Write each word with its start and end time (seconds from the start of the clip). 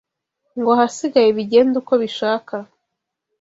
ngo 0.57 0.69
ahasigaye 0.75 1.29
bigende 1.37 1.75
uko 1.81 1.93
bishaka. 2.03 2.55